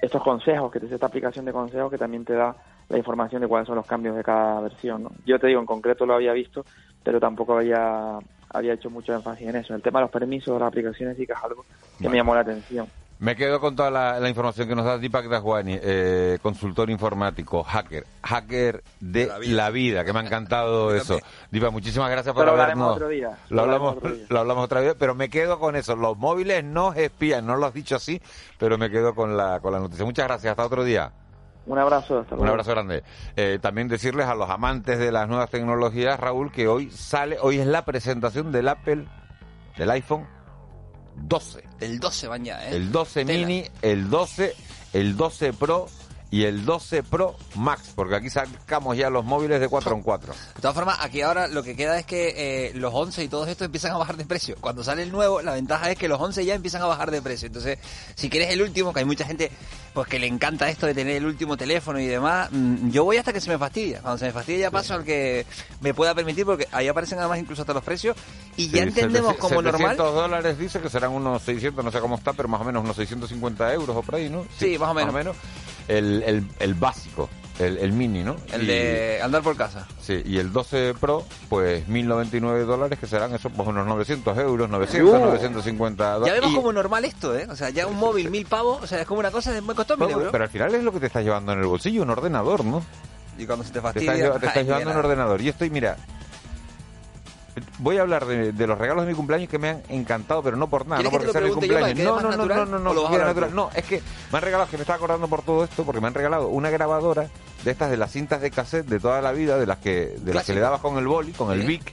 [0.00, 2.54] estos consejos, que te esta aplicación de consejos que también te da
[2.88, 5.02] la información de cuáles son los cambios de cada versión.
[5.04, 5.10] ¿no?
[5.24, 6.64] Yo te digo, en concreto lo había visto,
[7.02, 8.18] pero tampoco había,
[8.50, 9.74] había hecho mucho énfasis en eso.
[9.74, 11.64] El tema de los permisos de las aplicaciones sí que es algo
[11.98, 12.88] que me llamó la atención.
[13.18, 17.62] Me quedo con toda la, la información que nos da Deepak Dajwani, eh, consultor informático,
[17.64, 21.18] hacker, hacker de la vida, que me ha encantado eso.
[21.50, 23.38] Deepak, muchísimas gracias por Pero lo otro día.
[23.48, 24.26] Lo Lo hablamos, otro día.
[24.28, 25.96] lo hablamos otra vez, pero me quedo con eso.
[25.96, 28.20] Los móviles no espían, no lo has dicho así,
[28.58, 30.04] pero me quedo con la, con la noticia.
[30.04, 31.10] Muchas gracias, hasta otro día.
[31.64, 32.52] Un abrazo, hasta Un luego.
[32.52, 33.02] abrazo grande.
[33.34, 37.58] Eh, también decirles a los amantes de las nuevas tecnologías, Raúl, que hoy sale, hoy
[37.60, 39.06] es la presentación del Apple,
[39.78, 40.26] del iPhone
[41.16, 41.64] 12.
[41.80, 42.76] Del 12 van ya, ¿eh?
[42.76, 43.46] El 12 Tela.
[43.46, 44.54] mini, el 12,
[44.92, 45.86] el 12 Pro
[46.30, 50.34] y el 12 Pro Max, porque aquí sacamos ya los móviles de 4 en 4.
[50.56, 53.48] De todas formas, aquí ahora lo que queda es que eh, los 11 y todos
[53.48, 54.56] estos empiezan a bajar de precio.
[54.60, 57.22] Cuando sale el nuevo, la ventaja es que los 11 ya empiezan a bajar de
[57.22, 57.46] precio.
[57.46, 57.78] Entonces,
[58.16, 59.50] si quieres el último, que hay mucha gente
[59.96, 63.16] pues que le encanta esto de tener el último teléfono y demás, mm, yo voy
[63.16, 64.02] hasta que se me fastidia.
[64.02, 65.46] Cuando se me fastidia ya paso al que
[65.80, 68.14] me pueda permitir, porque ahí aparecen además incluso hasta los precios
[68.58, 69.96] y ya Sí, entendemos 700 como normal.
[69.96, 72.84] 700 dólares dice que serán unos 600, no sé cómo está, pero más o menos
[72.84, 74.44] unos 650 euros o por ahí, ¿no?
[74.58, 75.34] Sí, más o menos.
[75.88, 78.36] El, el, el básico, el, el mini, ¿no?
[78.52, 79.86] El Y- de andar por casa.
[80.00, 84.68] Sí, y el 12 Pro, pues 1099 dólares, que serán eso, pues unos 900 euros,
[84.68, 85.18] 900, ¡Uh!
[85.26, 86.34] 950 Ya dólares.
[86.40, 87.46] vemos Y- como normal esto, ¿eh?
[87.50, 89.74] O sea, ya un móvil, mil pavos, o sea, es como una cosa de muy
[89.74, 92.10] costó mil pero, al final es lo que te estás llevando en el bolsillo, un
[92.10, 92.82] ordenador, ¿no?
[93.38, 94.12] Y cuando se te Te fastidia...
[94.12, 95.40] estás, lleva- te estás ay, llevando un ordenador.
[95.42, 95.96] Y estoy, mira,
[97.78, 100.56] voy a hablar de, de los regalos de mi cumpleaños que me han encantado, pero
[100.56, 102.04] no por nada, no ¿Quieres que porque sea mi cumpleaños.
[102.04, 103.50] No, no, no, no, no, no, ¿O lo vas a quede hablar natural.
[103.50, 103.56] tú?
[103.56, 106.06] No, es que me han regalado, que me estaba acordando por todo esto, porque me
[106.06, 107.28] han regalado una grabadora
[107.64, 110.34] de estas de las cintas de cassette de toda la vida, de las que, de
[110.34, 111.66] las que le dabas con el boli, con el.
[111.66, 111.92] Vic,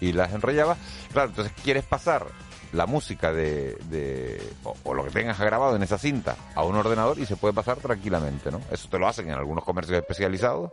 [0.00, 0.78] y las enrollabas.
[1.12, 2.26] Claro, entonces quieres pasar
[2.72, 6.76] la música de, de o, o lo que tengas grabado en esa cinta a un
[6.76, 8.60] ordenador y se puede pasar tranquilamente, ¿no?
[8.70, 10.70] Eso te lo hacen en algunos comercios especializados.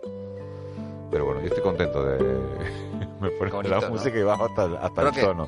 [1.15, 2.17] Pero bueno, yo estoy contento de...
[3.21, 5.47] Me pone Qué la música y bajo hasta, el- hasta ¿Pero el tono.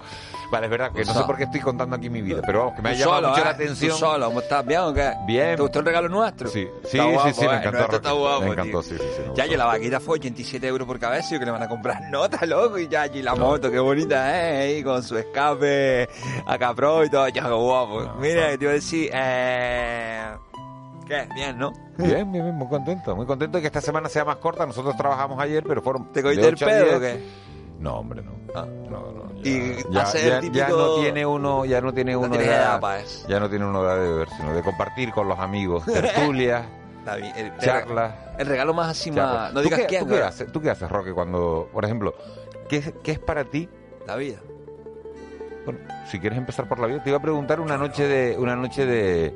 [0.49, 2.75] Vale, es verdad que no sé por qué estoy contando aquí mi vida, pero vamos,
[2.75, 3.43] que me ha llamado solo, mucho ¿eh?
[3.43, 3.91] la atención.
[3.91, 4.25] ¿Tú solo?
[4.27, 4.65] ¿Cómo estás?
[4.65, 5.13] ¿Bien o qué?
[5.27, 5.55] Bien.
[5.57, 6.47] ¿Te gustó el regalo nuestro?
[6.47, 7.57] Sí, sí, sí, sí, me ¿eh?
[7.57, 7.71] encantó.
[7.71, 9.29] Nuestro está guapo, me encantó, sí, sí, sí.
[9.29, 11.67] me Ya, y la vaquita fue 87 euros por cabeza y que le van a
[11.67, 12.79] comprar nota, loco.
[12.79, 14.57] Y ya, y la moto, qué bonita, ¿eh?
[14.75, 16.07] Ahí con su escape
[16.45, 18.13] a Capro y todo, ya, guapo.
[18.21, 20.27] Mira, te iba a decir, eh...
[21.07, 21.27] ¿Qué?
[21.35, 21.71] Bien, ¿no?
[21.97, 23.15] Bien, bien, bien, muy contento.
[23.15, 24.65] Muy contento de que esta semana sea más corta.
[24.65, 26.11] Nosotros trabajamos ayer, pero fueron.
[26.11, 26.95] ¿Te cogiste el pedo 10.
[26.95, 27.23] o qué?
[27.79, 28.31] No, hombre, no.
[28.55, 28.65] Ah.
[28.89, 29.27] No, no.
[29.43, 30.57] Y Ya, hacer ya, el típico...
[30.59, 33.27] ya no tiene uno, ya no tiene No uno de edad para eso.
[33.27, 36.65] ya no tiene uno de beber, sino de compartir con los amigos, tertulias,
[37.59, 38.13] charlas.
[38.39, 39.53] el regalo más así, más...
[39.53, 42.15] No ¿Tú digas qué, quién, ¿tú qué, haces, ¿Tú qué haces, Roque, cuando, por ejemplo,
[42.67, 43.69] qué, es- qué es para ti?
[44.07, 44.39] La vida.
[45.65, 48.55] Bueno, si quieres empezar por la vida, te iba a preguntar una noche de una
[48.55, 49.33] noche de,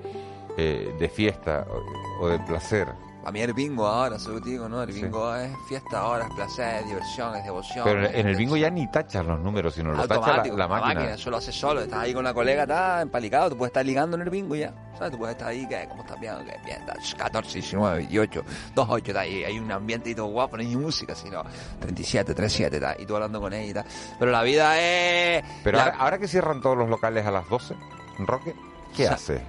[0.57, 2.87] eh, de fiesta o, o de placer.
[3.23, 4.81] A mí el bingo ahora, solo te digo, ¿no?
[4.81, 7.83] El bingo es fiesta ahora, es placer, es diversión, es devoción.
[7.83, 10.67] Pero es- en el bingo ya ni tachas los números, sino lo tacha la, la
[10.67, 11.13] máquina.
[11.13, 11.81] Eso lo haces solo.
[11.81, 13.51] Estás ahí con la colega, estás empalicado.
[13.51, 14.73] Tú puedes estar ligando en el bingo ya.
[14.97, 15.11] ¿Sabes?
[15.11, 16.33] Tú puedes estar ahí, que ¿cómo estás bien?
[16.45, 16.55] ¿Qué?
[16.65, 18.43] Bien, estás 14, 19, 28,
[18.75, 19.43] 28, está ahí.
[19.43, 21.43] Hay un ambiente y todo guapo, no hay ni música, sino
[21.79, 22.95] 37, 37, está.
[22.99, 23.85] Y tú hablando con ella y tal.
[24.17, 25.43] Pero la vida es.
[25.63, 27.75] Pero la- ahora, ahora que cierran todos los locales a las 12,
[28.17, 28.55] Roque,
[28.95, 29.41] ¿qué O sea, hace?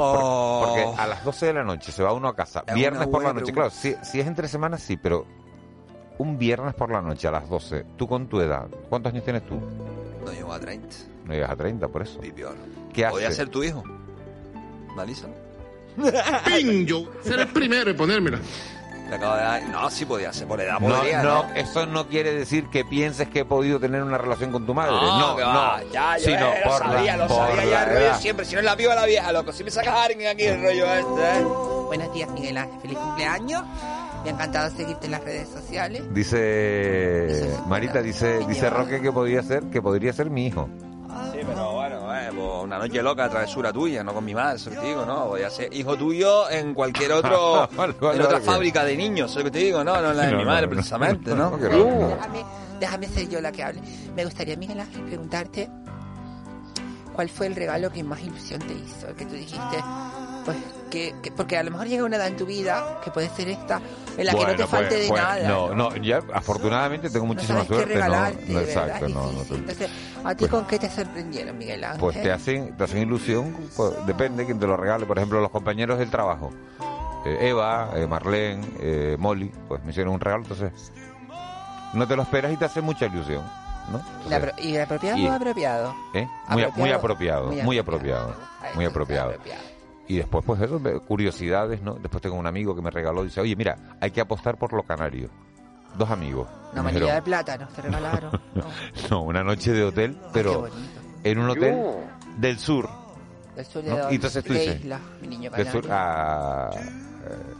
[0.00, 2.64] Por- Porque a las 12 de la noche se va uno a casa.
[2.66, 3.52] Es Viernes por la noche.
[3.52, 3.70] pregunta.
[3.70, 5.26] Claro, si, si es entre semanas, sí, pero
[6.18, 9.46] un viernes por la noche a las 12, tú con tu edad, ¿cuántos años tienes
[9.46, 9.54] tú?
[10.24, 10.86] No llego a 30.
[11.24, 12.20] No llegas a 30, por eso.
[12.92, 13.36] ¿Qué Podría hace?
[13.36, 13.82] ser tu hijo.
[14.92, 15.28] ¿Analiza?
[16.46, 18.38] Pingo, ser el primero en ponérmela.
[19.10, 19.62] Le acabo de dar.
[19.68, 20.46] No, sí podía ser.
[20.46, 21.22] Por edad No, podría.
[21.22, 24.72] no, eso no quiere decir que pienses que he podido tener una relación con tu
[24.72, 24.92] madre.
[24.92, 25.92] No, No, que no.
[25.92, 28.44] ya, yo sino eh, lo sabía, la, lo por sabía ya rollo siempre.
[28.46, 29.52] Si no es la piba, la vieja, loco.
[29.52, 31.44] Si me sacas a alguien aquí el rollo este, ¿eh?
[31.86, 32.80] Buenos días, Miguel Ángel.
[32.80, 33.62] Feliz cumpleaños.
[34.22, 36.02] Me ha encantado seguirte en las redes sociales.
[36.14, 40.68] Dice Marita, dice, dice Roque que podría ser, que podría ser mi hijo.
[42.32, 45.26] Pues una noche loca, travesura tuya, no con mi madre, eso que te digo, ¿no?
[45.26, 48.44] Voy a ser hijo tuyo en cualquier otro, Vale, vale, en otra vale.
[48.44, 50.00] fábrica de niños, eso que te digo, ¿no?
[50.00, 51.50] No en la de No, mi madre, no, precisamente, no, ¿no?
[51.50, 52.08] no, que no.
[52.08, 52.44] Déjame,
[52.80, 53.80] déjame ser yo la que hable.
[54.14, 55.70] Me gustaría, Miguel Ángel, preguntarte
[57.14, 59.08] cuál fue el regalo que más ilusión te hizo.
[59.08, 59.76] El que tú dijiste,
[60.44, 60.56] pues,
[60.90, 63.48] que, que- porque a lo mejor llega una edad en tu vida, que puede ser
[63.48, 63.80] esta,
[64.16, 65.48] en la que no te Bueno, falte pues- de pues, nada.
[65.48, 67.94] No, no, ya afortunadamente tengo muchísima sabes qué suerte.
[67.94, 69.90] No, regalarte, no, exacto, no, no te- Entonces,
[70.24, 72.00] ¿a ti con qué te sorprendieron, Miguel Ángel?
[72.00, 75.06] Pues te hacen, te hacen ilusión, pues, depende quién te lo regale.
[75.06, 76.50] Por ejemplo, los compañeros del trabajo.
[77.26, 80.72] Eh, Eva, eh, Marlene, eh, Molly, pues me hicieron un regalo, entonces
[81.92, 83.42] no te lo esperas y te hace mucha ilusión,
[83.92, 83.98] ¿no?
[84.28, 85.94] La Entonces, apro- ¿Y apropiado y- o apropiado?
[86.14, 86.26] ¿eh?
[86.48, 88.34] muy, a- muy apropiado, Muy muy apropiado,
[88.74, 89.34] muy apropiado.
[90.10, 91.94] Y después, pues eso, curiosidades, ¿no?
[91.94, 94.84] Después tengo un amigo que me regaló, dice, oye, mira, hay que apostar por los
[94.84, 95.30] canarios.
[95.96, 96.48] Dos amigos.
[96.72, 98.32] Una Me manilla de plátanos te regalaron.
[99.10, 100.66] no, una noche de hotel, pero
[101.22, 101.80] en un hotel
[102.38, 102.90] del sur.
[103.56, 104.10] Del sur de ¿no?
[104.10, 106.70] Y entonces tú ¿Qué dices, isla, mi niño del sur, a-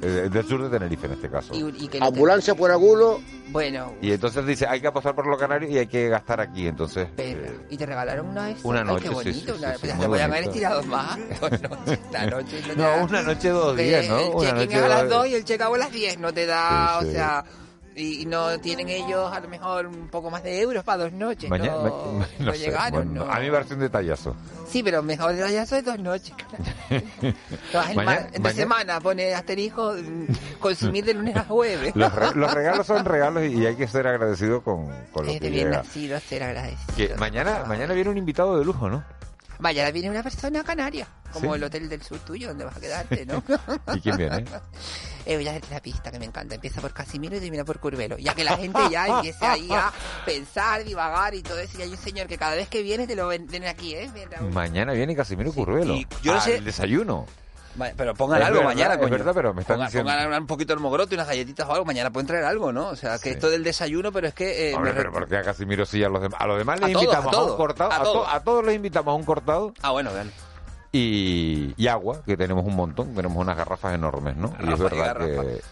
[0.03, 1.55] eh, del sur de Tenerife en este caso.
[1.55, 3.20] Y- y que no te- Ambulancia por agulo.
[3.48, 6.68] Bueno, Y entonces dice, hay que apostar por los canarios y hay que gastar aquí.
[6.68, 8.59] Entonces, eh, ¿y te regalaron una vez?
[8.62, 9.53] Una Ay, noche, qué sí, bonito.
[9.55, 11.18] sí, una- sí, sí, pues te podían haber estirado más.
[11.40, 12.62] Dos noches, una noche.
[12.76, 14.42] No, una noche, dos días, ¿no?
[14.42, 16.18] El check-in a las dos- 2 y el check-out a las 10.
[16.20, 17.11] No te da, Sí, sí.
[17.11, 17.44] o sea...
[18.01, 21.49] Y, no tienen ellos a lo mejor un poco más de euros para dos noches.
[21.51, 23.33] Mañana, no, ma- ma- no no sé, llegaron, bueno, no.
[23.33, 24.35] A mí me parece un detallazo.
[24.69, 26.33] Sí, pero mejor de ya son dos noches.
[27.71, 27.95] claro.
[27.95, 31.95] Mañana- entre mañana- semana pone asterisco mm, consumir de lunes a jueves.
[31.97, 35.39] Los, re- los regalos son regalos y hay que ser agradecido con, con lo Es
[35.41, 35.79] que de bien llega.
[35.83, 36.95] nacido ser agradecido.
[36.97, 39.03] Que mañana, mañana viene un invitado de lujo, ¿no?
[39.61, 41.57] Vaya, ahora viene una persona canaria, como Sí.
[41.59, 43.42] el hotel del sur tuyo, donde vas a quedarte, ¿no?
[43.94, 44.44] ¿Y quién viene?
[45.27, 46.55] Eh, voy a hacerte la pista que me encanta.
[46.55, 48.16] Empieza por Casimiro y termina por Curvelo.
[48.16, 49.92] Ya que la gente ya empiece ahí a
[50.25, 51.79] pensar, divagar y todo eso.
[51.79, 54.11] Y hay un señor que cada vez que viene te lo ven, ven aquí, ¿eh?
[54.51, 55.94] Mañana viene Casimiro Curvelo.
[55.94, 57.27] y yo no al sé- desayuno.
[57.96, 59.11] Pero pongan Es algo verdad, mañana, es coño.
[59.12, 61.85] verdad, pero me están Pongan- diciendo- pongan un poquito de mogrote, unas galletitas o algo.
[61.85, 62.88] Mañana pueden traer algo, ¿no?
[62.88, 64.70] O sea, que esto del desayuno, pero es que...
[64.70, 66.40] eh, Hombre, me pero re- ¿por qué a Casimiro sí a los demás?
[66.40, 67.92] A los demás les A invitamos a a, todos, un cortado.
[67.92, 68.28] a A, to- todos.
[68.30, 70.30] a todos les invitamos a un cortado Ah, bueno, vean.
[70.92, 73.14] y, y agua, que tenemos un montón.
[73.14, 74.54] Tenemos unas garrafas enormes, ¿no?
[74.61, 75.62] y es y verdad que...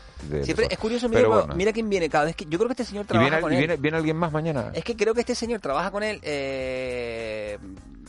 [0.42, 1.54] Siempre es curioso, mira, bueno.
[1.72, 2.44] quién viene cada vez que...
[2.46, 3.58] Yo creo que este señor ¿Y trabaja viene, con y él.
[3.61, 4.70] viene, viene alguien más mañana?
[4.74, 7.56] Es que creo que este señor trabaja con él, eh,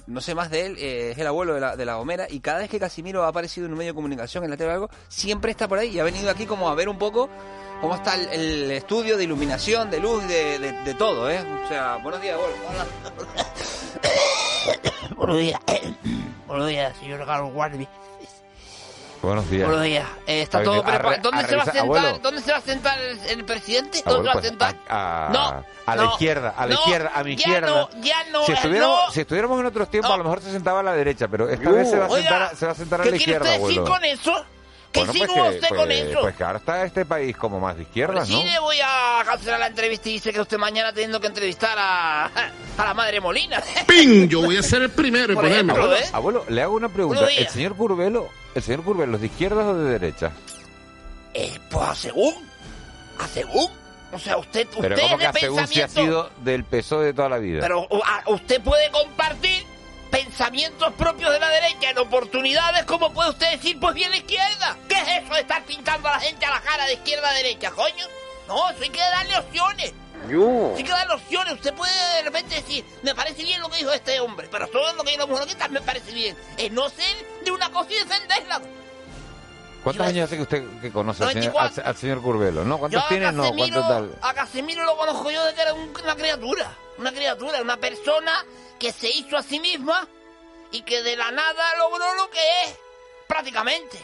[0.10, 2.40] no sé más de él, eh, es el abuelo de la, de la Gomera, y
[2.40, 4.74] cada vez que Casimiro ha aparecido en un medio de comunicación, en la tele o
[4.74, 7.30] algo, siempre está por ahí y ha venido aquí como a ver un poco
[7.80, 11.40] cómo está el, estudio de iluminación, de luz, de, de, de todo, ¿eh?
[11.66, 12.56] O sea, buenos días, abuelo.
[15.16, 15.60] Buenos días.
[16.48, 17.88] Buenos días, señor Carlos Guardi.
[19.22, 19.68] Buenos días.
[19.68, 20.08] Buenos días.
[20.28, 21.10] Eh, está todo preparado.
[21.10, 21.82] re- ¿Dónde se va a sentar?
[21.84, 22.20] abuelo.
[22.20, 24.02] ¿Dónde se va a sentar el, el presidente?
[24.06, 24.76] Abuelo, ¿Dónde se va a pues, sentar?
[24.88, 27.68] a, a- No, a la no, izquierda, a la no, izquierda, a mi ya izquierda.
[27.68, 29.12] no, ya no, si, eh, estuviéramos, no.
[29.12, 31.70] si estuviéramos en otros tiempos, a lo mejor se sentaba a la derecha, pero esta
[31.70, 33.32] vez se va a Oiga, sentar, a- se va a, sentar a ¿Qué la quiere
[33.34, 33.96] izquierda, usted decir abuelo.
[33.96, 34.46] con eso?
[34.92, 36.22] ¿Qué Bueno, pues que- usted con pues- eso?
[36.22, 38.44] Pues que ahora está este país como más de izquierda, Sí ¿no?
[38.44, 42.26] le voy a cancelar la entrevista y dice que usted mañana teniendo que entrevistar a,
[42.78, 43.62] a la madre Molina.
[43.88, 44.28] ¡Ping!
[44.28, 45.74] Yo voy a ser el primero en Por ponerme.
[45.74, 46.10] ejemplo, Abuelo, ¿eh?
[46.12, 47.28] abuelo, le hago una pregunta.
[47.30, 50.32] ¿El señor Curvelo, el señor Curvelo, ¿es de izquierdas o de derecha?
[51.36, 52.34] Eh, pues a según.
[53.20, 53.70] A según.
[54.12, 56.24] O sea, usted, Pero usted como es que de según si ha pensamiento...
[56.32, 57.60] sido del PSOE de toda la vida.
[57.62, 59.64] Pero a- usted puede compartir
[60.10, 64.78] pensamientos propios de la derecha en oportunidades, como puede usted decir, pues bien la izquierda.
[64.88, 67.34] ¿Qué es eso de estar pintando a la gente a la cara de izquierda a
[67.34, 68.06] derecha, coño?
[68.48, 69.94] No, eso hay que darle opciones.
[70.28, 70.74] Yo.
[70.76, 71.54] Hay que darle opciones.
[71.54, 74.92] Usted puede de repente decir, me parece bien lo que dijo este hombre, pero todo
[74.94, 76.36] lo que dijo la mujer que me parece bien.
[76.58, 78.62] Es no ser de una cosa y defenderla.
[79.84, 81.84] ¿Cuántos años hace que usted que conoce al señor, al, 94.
[81.90, 82.78] al señor Curvelo?
[82.80, 83.32] ¿Cuántos tiene?
[83.32, 84.12] No, ¿cuántos tal?
[84.22, 86.70] a Casemiro lo conozco yo de que era un- una criatura.
[87.00, 88.46] Una criatura, una persona
[88.78, 90.06] que se hizo a sí misma
[90.72, 92.78] y que de la nada logró lo que es,
[93.26, 93.98] prácticamente.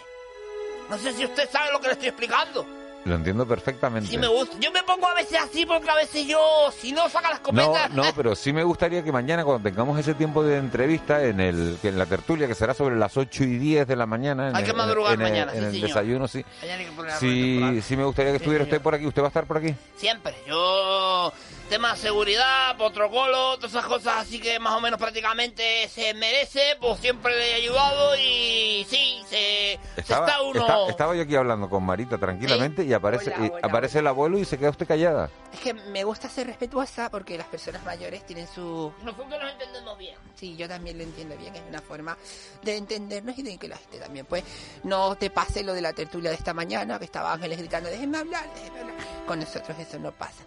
[0.89, 2.65] No sé si usted sabe lo que le estoy explicando.
[3.05, 4.09] Lo entiendo perfectamente.
[4.09, 4.57] Sí me gusta.
[4.59, 6.39] Yo me pongo a veces así porque a veces yo,
[6.75, 7.89] si no saca la No, escopeta...
[7.89, 11.77] no, pero sí me gustaría que mañana, cuando tengamos ese tiempo de entrevista en el
[11.83, 14.49] que en la tertulia, que será sobre las 8 y 10 de la mañana.
[14.49, 15.87] En Hay el- que madrugar en el- mañana, En sí, el señor.
[15.89, 16.43] desayuno, sí.
[16.61, 19.05] Mañana hay que poner la rueda Sí, sí me gustaría que estuviera usted por aquí.
[19.05, 19.75] ¿Usted va a estar por aquí?
[19.97, 20.33] Siempre.
[20.47, 21.31] Yo,
[21.69, 26.75] tema de seguridad, protocolo, todas esas cosas así que más o menos prácticamente se merece,
[26.81, 30.61] pues siempre le he ayudado y sí, se, está uno...
[30.61, 34.07] esta- estaba yo aquí hablando con Marita tranquilamente y aparece Hola, y hola, aparece el
[34.07, 35.29] abuelo y se queda usted callada.
[35.53, 38.91] Es que me gusta ser respetuosa porque las personas mayores tienen su...
[39.03, 40.15] Nosotros nos entendemos bien.
[40.35, 41.55] Sí, yo también lo entiendo bien.
[41.55, 42.17] Es una forma
[42.63, 44.43] de entendernos y de que la gente también, pues,
[44.83, 48.17] no te pase lo de la tertulia de esta mañana, que estaba Ángeles gritando, déjenme
[48.17, 48.95] hablar, déjenme hablar.
[49.25, 50.43] Con nosotros eso no pasa.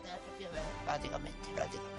[0.84, 1.97] Prácticamente, prácticamente.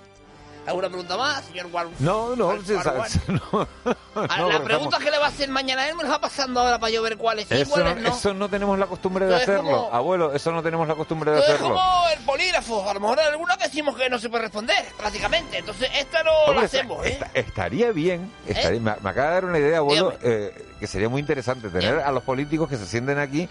[0.67, 1.93] ¿Alguna pregunta más, señor Warren?
[1.99, 5.29] No, no, sí, sabes, no, no, Ah, porque la pregunta estamos- que le va a
[5.29, 7.71] hacer mañana a él me lo va pasando ahora para yo ver cuáles sí, Eso
[7.71, 8.09] cuáles no, no.
[8.15, 9.63] eso no tenemos la costumbre de hacerlo.
[9.63, 11.75] como- Abuelo, eso no tenemos la costumbre de Esto es hacerlo.
[11.75, 12.87] como el polígrafo.
[12.89, 15.57] A lo mejor alguna que decimos que no se puede responder, prácticamente.
[15.57, 17.09] Entonces, esta no Hombre, la esta- hacemos, ¿eh?
[17.13, 21.09] esta- estaría bien, estaría- me, me acaba de dar una idea, abuelo, eh, que sería
[21.09, 23.49] muy interesante tener a los políticos que se sienten aquí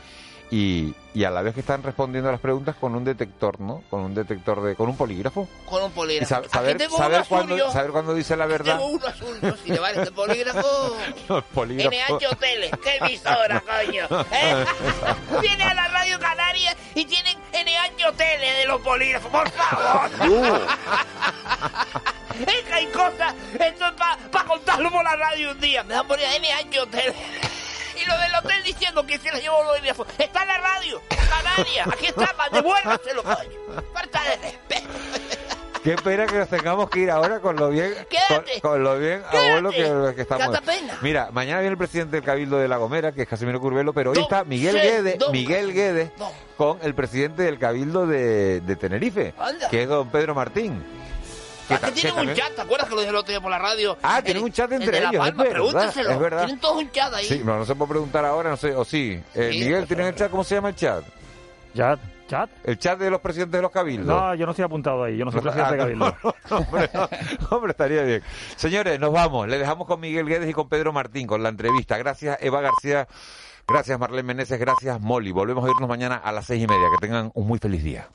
[0.51, 3.83] y, y a la vez que están respondiendo a las preguntas con un detector, ¿no?
[3.91, 5.47] Con un detector de, con un polígrafo.
[5.69, 6.29] Con un polígrafo.
[6.29, 7.71] sa- Aquí saber, tengo saber, uno azul cuándo, yo.
[7.73, 8.77] saber cuándo dice la verdad.
[8.79, 9.39] Tengo uno azul.
[9.43, 9.55] yo.
[9.63, 10.97] Si le vale este polígrafo...
[11.29, 11.93] Los polígrafos.
[12.23, 14.07] NH Hoteles, qué emisora, coño.
[14.33, 14.65] ¿eh?
[15.43, 20.61] Viene a la Radio Canaria y tienen NH Hoteles de los polígrafos, por favor.
[22.47, 23.93] es que hay cosas, esto es
[24.31, 25.83] para contarlo por la radio un día.
[25.85, 27.15] Me dan por ahí NH Hoteles.
[28.09, 30.07] Lo del hotel diciendo que se les llevó los bolígrafos.
[30.18, 31.85] Está en la radio, Canaria.
[31.92, 33.83] Aquí está, devuélvaselo, coño.
[33.92, 34.88] Falta de respeto.
[35.85, 37.94] Qué pena que nos tengamos que ir ahora con lo bien,
[38.29, 40.61] con, con lo bien, abuelo, que, que estamos.
[40.61, 40.99] Pena.
[41.03, 44.11] Mira, mañana viene el presidente del Cabildo de La Gomera, que es Casimiro Curvelo, pero
[44.11, 46.11] hoy está Miguel sí, Guedes, Miguel Guedes,
[46.57, 49.68] con el presidente del Cabildo de, de Tenerife, Anda.
[49.71, 50.85] que es don Pedro Martín.
[51.69, 53.17] Que Es que ta- tienen que un también- chat, ¿te acuerdas que lo dije el
[53.17, 53.97] otro día por la radio?
[54.03, 56.11] Ah, El- tienen un chat el entre de La ellos, es verdad, pregúntenselo.
[56.11, 56.39] es verdad.
[56.47, 57.25] Tienen todos un chat ahí.
[57.27, 59.23] Sí, no, no se puede preguntar ahora, no sé, o sí.
[59.35, 60.31] Eh, Sí, Miguel, ¿tienen el chat?
[60.31, 61.05] ¿Cómo se llama el chat?
[61.77, 62.01] Chat.
[62.29, 62.51] ¿Chat?
[62.65, 64.07] El chat de los presidentes de los cabildos.
[64.07, 66.17] No, yo no estoy apuntado ahí, yo no soy presidente de Ah, cabildo.
[66.23, 67.09] no, no, hombre, no,
[67.57, 68.23] hombre, estaría bien.
[68.57, 69.49] Señores, nos vamos.
[69.49, 71.97] Le dejamos con Miguel Guedes y con Pedro Martín con la entrevista.
[71.97, 73.09] Gracias, Eva García.
[73.67, 74.59] Gracias, Marlene Meneses.
[74.61, 75.31] Gracias, Molly.
[75.33, 76.89] Volvemos a irnos mañana a las seis y media.
[76.95, 78.09] Que tengan un muy feliz día.